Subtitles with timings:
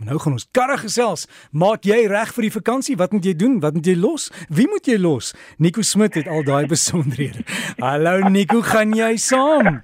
[0.00, 1.26] Nou gaan ons karre gesels.
[1.52, 2.96] Maak jy reg vir die vakansie?
[2.96, 3.58] Wat moet jy doen?
[3.60, 4.30] Wat moet jy los?
[4.48, 5.34] Wie moet jy los?
[5.60, 7.44] Nico Smit het al daai besonderhede.
[7.84, 9.82] Hallo Nico, gaan jy saam?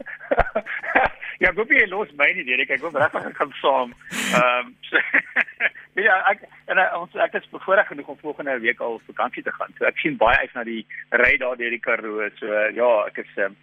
[1.43, 2.73] ja, goeie jy los my nie, Derek.
[2.73, 3.93] Ek wil regtig gaan saam.
[4.33, 8.99] Ehm um, Ja, ek en uh, ons ek is bevoorreg genoeg om volgende week al
[9.07, 9.73] vakansie te gaan.
[9.79, 10.83] So ek sien baie uit na die
[11.17, 12.27] ry daar deur die Karoo.
[12.37, 13.55] So ja, ek is um,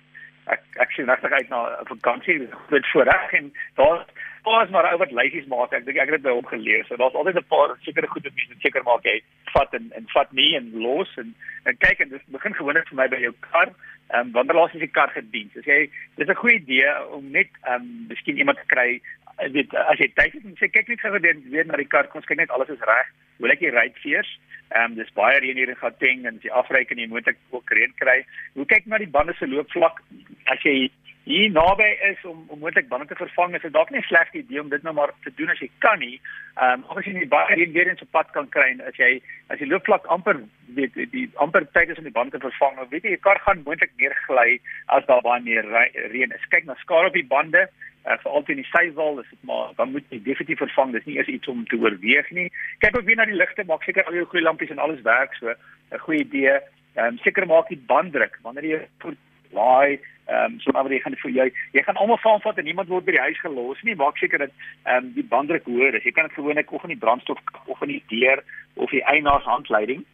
[0.49, 1.59] ek ek sien regtig uit na
[1.91, 2.39] vakansie.
[2.73, 4.01] Dit voorreg en daar
[4.43, 5.73] daar's maar ou wat lysies maak.
[5.73, 6.85] Ek dink ek het dit by hom geleer.
[6.87, 9.17] So daar's altyd 'n paar sekere goed wat mense seker maak jy
[9.53, 11.35] vat en en vat nie en los en
[11.65, 13.69] en kyk en dit begin gewoonlik vir my by jou kar.
[14.13, 15.51] Ehm um, wanneer laas jy die kar gedien?
[15.57, 19.01] As jy dis 'n goeie idee om net ehm um, miskien iemand te kry
[19.37, 22.21] weet as jy tyd het en sê kyk net gou weer na die kar, kom
[22.21, 23.07] ons kyk net alles is reg.
[23.37, 24.39] Hoe lyk die ruitveers?
[24.73, 27.37] Ehm um, dis baie reën hier in Gauteng en as jy afry kan jy moontlik
[27.51, 28.23] ook reën kry.
[28.53, 30.01] Hoe kyk na die bande se loopvlak?
[30.45, 30.91] As jy
[31.33, 34.37] hier naby is om om moontlik bande te vervang, is dit dalk nie 'n slegte
[34.37, 36.19] idee om dit nou maar te doen as jy kan nie.
[36.61, 39.21] Ehm um, as jy nie baie reën weer in so pad kan kry as jy
[39.49, 40.37] as die loopvlak amper
[40.75, 43.23] weet die, die amper tyd is om die bande te vervang, dan weet jy jou
[43.25, 45.65] kar gaan moontlik meer gly as daar baie meer
[46.11, 46.49] reën is.
[46.49, 47.67] Kyk na skade op die bande.
[48.03, 51.15] Uh, veral in die sidewall is dit maar dan moet jy definitief vervang dis nie
[51.15, 52.49] eers iets om te oorweeg nie
[52.83, 55.37] kyk ook weer na die ligte maak seker al jou goeie lampies en alles werk
[55.39, 56.59] so 'n goeie idee
[56.99, 59.21] um, seker maak die banddruk wanneer jy voet
[59.55, 62.87] laai Ehm um, so maar jy gaan vir jou jy gaan almal saamvat en niemand
[62.87, 63.95] word by die huis gelos nie.
[63.99, 66.03] Maak seker dat ehm um, die banddruk hoor is.
[66.03, 68.43] Jy kan dit gewoonlik of in die brandstof of in die deur
[68.75, 70.05] of die eienaars handleiding.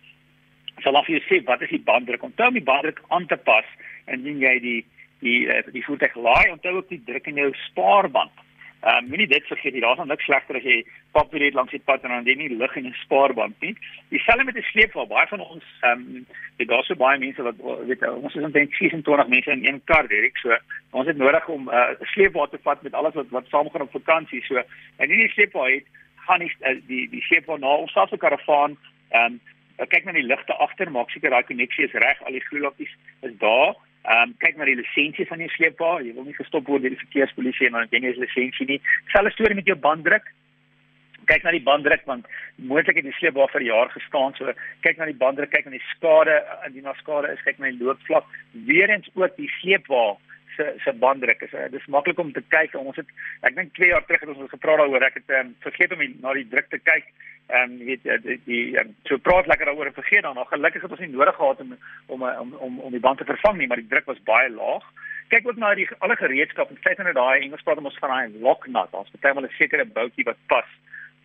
[0.82, 2.24] Sal af jy sê wat is die banddruk?
[2.24, 3.66] Onthou om die banddruk aan te pas
[4.08, 4.80] indien jy die
[5.20, 6.52] die die, die voertuig laai.
[6.52, 8.34] Onthou ook die druk in jou spaarband.
[8.82, 9.82] Ehm um, moenie dit vergeet nie.
[9.82, 12.76] Daar's niks slegter as jy papier het langs die pad en dan jy nie lig
[12.80, 13.76] in 'n spaarband nie.
[14.10, 15.06] Dieselfde met 'n sleepwa.
[15.06, 16.26] Baie van ons ehm um,
[16.58, 17.56] het daar so baie mense wat
[17.88, 20.38] weet ons is omtrent 26 mense in een kar, Derek.
[20.38, 20.58] So
[20.92, 23.92] ons het nodig om 'n uh, sleepwa te vat met alles wat wat saamgaan op
[23.92, 24.44] vakansie.
[24.44, 24.56] So
[24.98, 25.86] en nie die sleepwa het
[26.16, 28.78] gaan nie uh, die die sleepwa na ons selfs 'n karavaan
[29.10, 29.40] ehm um,
[29.88, 33.38] kyk na die ligte agter, maak seker daai koneksie is reg, al die gloeilampies is
[33.40, 33.76] daar
[34.08, 35.98] Ehm um, kyk na die lisensie van jou sleepwa.
[36.00, 38.82] Jy wil nie gestop word deur die verkeerspolisie en dan jy nie 'n lisensie nie.
[39.12, 40.24] Selfe storie met jou banddruk.
[41.26, 42.26] Kyk na die banddruk want
[42.56, 44.34] moontlik het die sleepwa vir jaar gestaan.
[44.36, 47.70] So kyk na die banddruk, kyk na die skade, indien daar skade is, kyk na
[47.70, 48.26] die loopvlak.
[48.54, 50.18] Weerens ook die sleepwa
[50.56, 51.42] se se banddruk.
[51.42, 52.76] Is dis maklik om te kyk.
[52.76, 53.08] Ons het
[53.42, 55.04] ek dink 2 jaar terug het ons gepraat daaroor.
[55.04, 57.04] Ek het um, vergeet om na die druk te kyk
[57.50, 60.82] en um, weet die, die um, so praat lekker daaroor en vergeet dan nog gelukkig
[60.82, 63.68] het ons nie nodig gehad om om om om, om die band te vervang nie
[63.68, 64.86] maar die druk was baie laag.
[65.34, 68.40] Kyk ook na die alle gereedskap en kyk na daai Engels praat ons van daai
[68.46, 70.70] lock nut ons het baie 'n sekere boutjie wat pas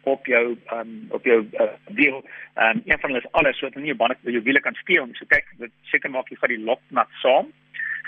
[0.05, 1.69] op jou um, op jou uh,
[1.99, 2.25] wiel.
[2.55, 5.07] En um, een van hulle is alles sodat nie jou bande jou wiele kan steel
[5.07, 5.17] nie.
[5.17, 7.53] So kyk dit seker maak jy vat die lock nut saam.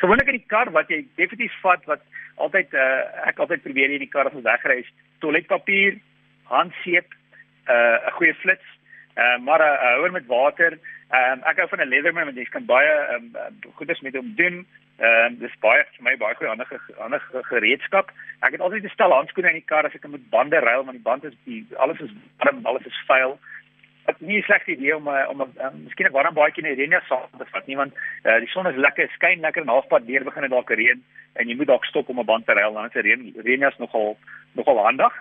[0.00, 2.02] Gewoonlik in die kar wat jy definitief vat wat
[2.34, 4.92] altyd uh, ek altyd probeer in die kar as ons wegry is
[5.24, 5.96] toiletpapier
[6.52, 7.14] handseep
[7.66, 8.66] 'n uh, goeie flits,
[9.14, 10.78] uh, maar 'n uh, houer met water.
[11.10, 13.30] Um, ek hou van 'n Leatherman want jy kan baie um,
[13.74, 14.66] goedes met hom doen.
[14.98, 16.66] Ehm uh, dis baie vir my baie goeie ander
[16.98, 18.10] ander gereedskap.
[18.40, 20.98] Ek het altyd 'n stel handskoene in die kar as ek met bande ry want
[20.98, 23.38] die band is die alles is warm, alles is vuil.
[24.06, 27.00] Is nie 'n slegte idee om om um, miskien 'n warm baadjie in die reën
[27.08, 27.94] saam te vat nie want
[28.24, 31.02] uh, die son is lekker, skyn lekker en halfpad deur begin dit dalk reën
[31.34, 33.78] en jy moet dalk stop om 'n band te ry want dit reën reën is
[33.78, 34.16] nogal
[34.54, 35.12] nogal handig.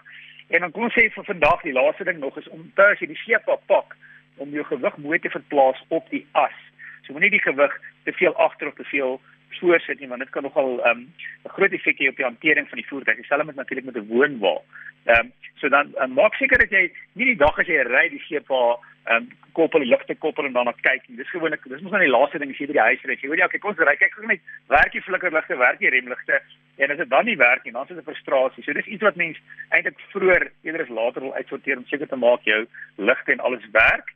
[0.48, 3.00] En dan kom ons sê vir vandag die laaste ding nog is om te as
[3.00, 3.96] jy die sepa pak
[4.38, 6.58] om jou gewig mooi te verplaas op die as.
[7.06, 7.74] So moenie die gewig
[8.04, 9.22] te veel agter of te veel
[9.60, 11.12] voor sit nie want dit kan nogal ehm, 'n
[11.46, 13.18] um, groot effek hê op die hantering van die voertuig.
[13.18, 14.62] Dieselfde met natuurlik met 'n woonwa.
[15.06, 18.10] Ehm um, so dan um, maak seker dat jy nie die dag as jy ry
[18.10, 21.04] die sepa ehm um, koppel die ligte koppel en net kyk.
[21.18, 23.16] Dis gewoonlik dis mos nou die laaste ding as jy by die huis ry.
[23.22, 24.42] Jy weet jy, okay, kom ons ry kyk gou net
[24.74, 26.42] werk die flikkerligte, werk die remligte
[26.76, 28.64] en as dit dan nie werk nie, dan is dit 'n frustrasie.
[28.64, 29.40] So dis iets wat mens
[29.70, 32.66] eintlik vroeër eerder as later wil uitsorteer om seker te maak jou
[32.98, 34.12] ligte en alles werk.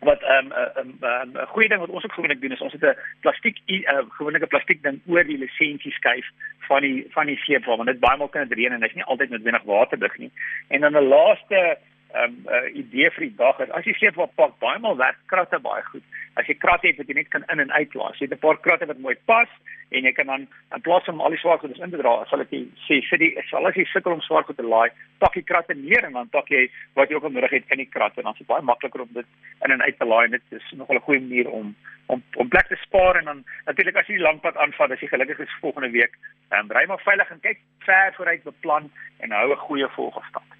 [0.00, 0.52] Wat ehm, 'n
[0.84, 3.58] 'n 'n um, goeie ding wat ons ook gewoonlik doen is ons het 'n plastiek
[3.66, 6.26] 'n uh, gewone plastiek ding oor die lisensie skuif
[6.68, 8.94] van die van die seep want dit baie maal kan dit reën en dit is
[8.94, 10.30] nie altyd noodwendig waterdig nie.
[10.68, 11.78] En dan 'n laaste
[12.22, 15.18] um, uh, idee vir die dag is as jy sleep op pak baie maal werk
[15.32, 16.04] kratte baie goed.
[16.40, 18.18] As jy kratte het wat jy net kan in en uit laat.
[18.18, 19.48] Jy het 'n paar kratte wat mooi pas
[19.90, 22.40] en jy kan dan in plaas van al die swaar goedes in te dra, sal
[22.40, 22.50] ek
[22.86, 25.74] sê vir die sal as jy sukkel om swaar goed te laai, pak jy kratte
[25.74, 28.32] neer en dan pak jy wat jy ook nodig het in die kratte en dan
[28.32, 29.26] is dit baie makliker om dit
[29.64, 30.28] in en uit te laai.
[30.28, 31.74] Dit is nogal 'n goeie manier om
[32.06, 35.00] om om plek te spaar en dan natuurlik as jy die lang pad aanvat, as
[35.00, 36.12] jy gelukkig is volgende week,
[36.50, 40.50] um, ry maar veilig en kyk ver vooruit beplan en hou 'n goeie volgafstand.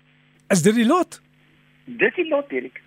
[0.49, 1.26] Is dit die lot?
[1.87, 2.81] Dis die lot, Erik.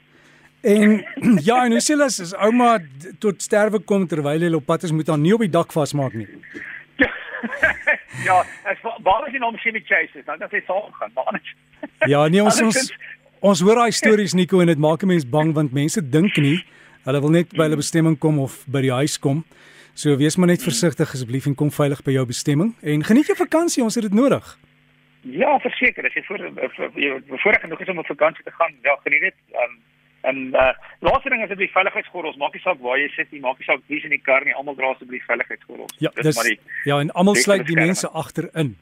[0.61, 0.99] En
[1.47, 2.77] ja, en hoe sê hulle as ouma
[3.23, 6.17] tot sterwe kom terwyl hy op pad is, moet haar nie op die dak vasmaak
[6.19, 6.27] nie.
[8.27, 11.31] ja, as baie is nie om sy met chase, dan dat hy saam gaan, maar
[11.31, 11.55] anders.
[12.07, 12.91] Ja, nee ons ons
[13.39, 16.59] Ons hoor daai stories Nico en dit maak 'n mens bang want mense dink nie
[17.05, 19.45] hulle wil net by hulle bestemming kom of by die huis kom.
[19.95, 23.37] So wees maar net versigtig asseblief en kom veilig by jou bestemming en geniet jou
[23.37, 24.57] vakansie, ons het dit nodig.
[25.21, 26.43] Ja, verseker, as jy voor
[27.43, 29.39] voorreg genoeg is om op vakansie te gaan, ja, geniet dit.
[29.51, 29.79] Um,
[30.21, 32.35] en uh laaste ding is asseblief veiligheidsgordels.
[32.35, 34.55] Maak nie saak waar jy sit nie, maak nie saak wie's in die kar nie,
[34.55, 35.95] almal dra asseblief veiligheidsgordels.
[36.03, 38.75] Ja, dis, dis die, ja, en almal sluit die mense agterin.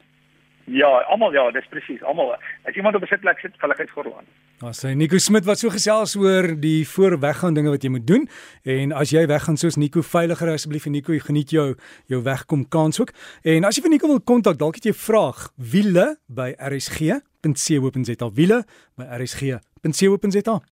[0.68, 2.02] Ja, almal ja, dis presies.
[2.04, 2.34] Almal
[2.68, 4.28] as iemand op 'n sitplek sit, veiligheidsgordel aan.
[4.58, 8.30] Daar sê Nico Smit wat so gesels oor die voorweggaan dinge wat jy moet doen
[8.64, 11.76] en as jy weggaan soos Nico veiliger asseblief en Nico geniet jou
[12.06, 13.14] jou wegkom kans ook.
[13.44, 18.30] En as jy vir Nico wil kontak, dalk het jy 'n vraag, wiele by rsg.co.za
[18.34, 18.66] wiele
[18.96, 20.62] by rsg.co.za